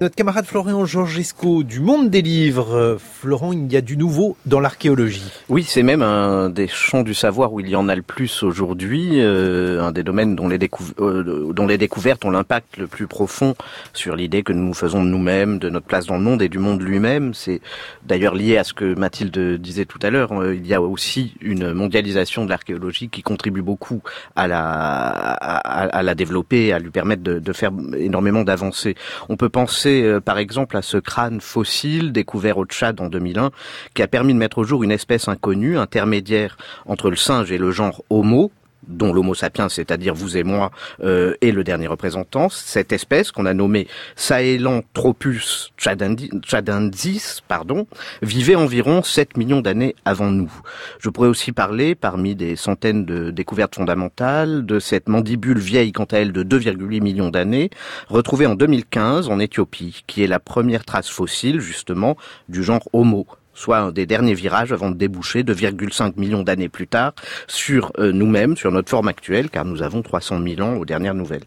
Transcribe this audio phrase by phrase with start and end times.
[0.00, 2.72] Notre camarade Florian Georgesco du Monde des Livres.
[2.72, 5.28] Euh, Florent, il y a du nouveau dans l'archéologie.
[5.48, 8.44] Oui, c'est même un des champs du savoir où il y en a le plus
[8.44, 10.60] aujourd'hui, euh, un des domaines dont les,
[11.00, 13.56] euh, dont les découvertes ont l'impact le plus profond
[13.92, 16.60] sur l'idée que nous faisons de nous-mêmes, de notre place dans le monde et du
[16.60, 17.34] monde lui-même.
[17.34, 17.60] C'est
[18.06, 20.30] d'ailleurs lié à ce que Mathilde disait tout à l'heure.
[20.54, 24.00] il y a aussi une mondialisation de l'archéologie qui contribue beaucoup
[24.36, 28.94] à la, à, la développer, à lui permettre de, de faire énormément d'avancées.
[29.28, 33.50] On peut penser euh, par exemple à ce crâne fossile découvert au Tchad en 2001
[33.94, 36.56] qui a permis de mettre au jour une espèce inconnue, intermédiaire
[36.86, 38.50] entre le singe et le genre Homo,
[38.88, 40.70] dont l'Homo sapiens, c'est-à-dire vous et moi,
[41.02, 47.86] euh, est le dernier représentant, cette espèce qu'on a nommée Sahelanthropus chadensis, pardon,
[48.22, 50.52] vivait environ 7 millions d'années avant nous.
[50.98, 56.04] Je pourrais aussi parler, parmi des centaines de découvertes fondamentales, de cette mandibule vieille quant
[56.04, 57.70] à elle de 2,8 millions d'années,
[58.08, 62.16] retrouvée en 2015 en Éthiopie, qui est la première trace fossile, justement,
[62.48, 63.26] du genre Homo
[63.58, 67.12] soit un des derniers virages avant de déboucher 2,5 millions d'années plus tard
[67.46, 71.14] sur euh, nous-mêmes, sur notre forme actuelle, car nous avons 300 000 ans aux dernières
[71.14, 71.44] nouvelles.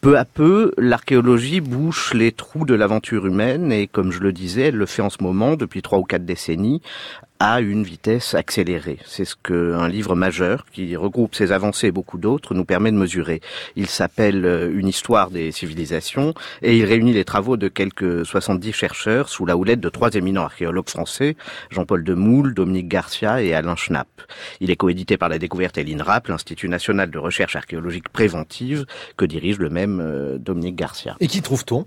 [0.00, 4.62] Peu à peu, l'archéologie bouche les trous de l'aventure humaine et, comme je le disais,
[4.68, 6.82] elle le fait en ce moment depuis trois ou quatre décennies
[7.40, 8.98] à une vitesse accélérée.
[9.04, 12.96] C'est ce qu'un livre majeur qui regroupe ces avancées et beaucoup d'autres nous permet de
[12.96, 13.40] mesurer.
[13.76, 16.32] Il s'appelle euh, Une histoire des civilisations
[16.62, 20.44] et il réunit les travaux de quelques 70 chercheurs sous la houlette de trois éminents
[20.44, 21.36] archéologues français,
[21.70, 24.08] Jean-Paul Demoule, Dominique Garcia et Alain Schnapp.
[24.60, 29.24] Il est coédité par la découverte et l'INRAP, l'Institut national de recherche archéologique préventive, que
[29.24, 31.16] dirige le même euh, Dominique Garcia.
[31.20, 31.84] Et qui trouve-t-on?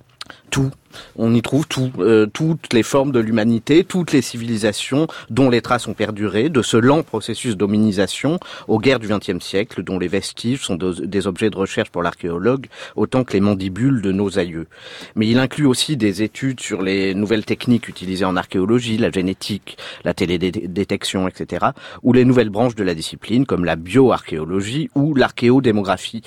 [0.49, 0.71] Tout.
[1.17, 5.61] On y trouve tout, euh, toutes les formes de l'humanité, toutes les civilisations dont les
[5.61, 10.07] traces ont perduré, de ce lent processus d'hominisation aux guerres du XXe siècle, dont les
[10.07, 14.67] vestiges sont des objets de recherche pour l'archéologue, autant que les mandibules de nos aïeux.
[15.15, 19.77] Mais il inclut aussi des études sur les nouvelles techniques utilisées en archéologie, la génétique,
[20.03, 21.67] la télédétection, etc.,
[22.03, 26.21] ou les nouvelles branches de la discipline, comme la bioarchéologie ou l'archéodémographie.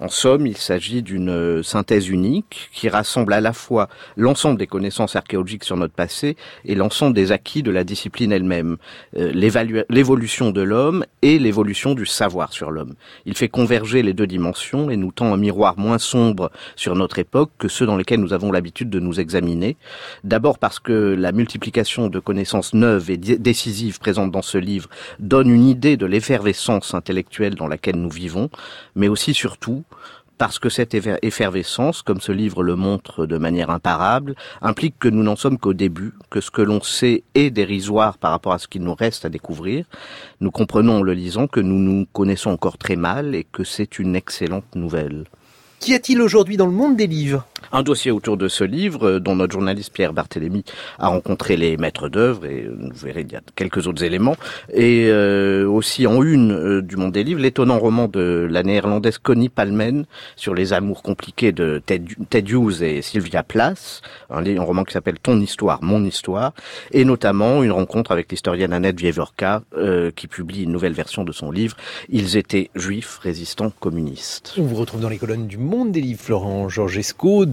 [0.00, 5.16] En somme, il s'agit d'une synthèse unique qui rassemble à la fois l'ensemble des connaissances
[5.16, 8.76] archéologiques sur notre passé et l'ensemble des acquis de la discipline elle-même,
[9.16, 9.32] euh,
[9.88, 12.94] l'évolution de l'homme et l'évolution du savoir sur l'homme.
[13.24, 17.18] Il fait converger les deux dimensions et nous tend un miroir moins sombre sur notre
[17.18, 19.76] époque que ceux dans lesquels nous avons l'habitude de nous examiner.
[20.24, 25.50] D'abord parce que la multiplication de connaissances neuves et décisives présentes dans ce livre donne
[25.50, 28.50] une idée de l'effervescence intellectuelle dans laquelle nous vivons,
[28.94, 29.84] mais aussi surtout
[30.38, 35.22] parce que cette effervescence, comme ce livre le montre de manière imparable, implique que nous
[35.22, 38.68] n'en sommes qu'au début, que ce que l'on sait est dérisoire par rapport à ce
[38.68, 39.86] qu'il nous reste à découvrir.
[40.40, 43.98] Nous comprenons en le lisant que nous nous connaissons encore très mal et que c'est
[43.98, 45.24] une excellente nouvelle.
[45.80, 47.46] Qu'y a-t-il aujourd'hui dans le monde des livres?
[47.72, 50.64] Un dossier autour de ce livre euh, dont notre journaliste Pierre Barthélémy
[50.98, 54.36] a rencontré les maîtres d'œuvre et euh, vous verrez il y a quelques autres éléments
[54.72, 59.48] et euh, aussi en une du monde des livres l'étonnant roman de la néerlandaise Connie
[59.48, 60.06] Palmen
[60.36, 65.40] sur les amours compliqués de Ted, Hughes et Sylvia Plath un, roman qui s'appelle Ton
[65.40, 66.52] histoire mon histoire
[66.92, 69.62] et notamment une rencontre avec l'historienne Annette Vievorka
[70.14, 71.76] qui publie une nouvelle version de son livre
[72.08, 74.54] Ils étaient juifs résistants communistes.
[74.58, 77.46] On vous retrouve dans les colonnes du monde des livres Florent Georgesco